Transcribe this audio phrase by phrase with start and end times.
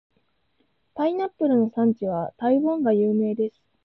[0.95, 3.61] パイナップルの産地は台湾が有名です。